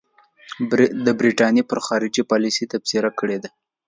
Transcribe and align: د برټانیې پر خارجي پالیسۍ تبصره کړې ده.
د 1.05 1.07
برټانیې 1.19 1.63
پر 1.69 1.79
خارجي 1.85 2.23
پالیسۍ 2.31 2.65
تبصره 2.73 3.09
کړې 3.19 3.37
ده. 3.43 3.49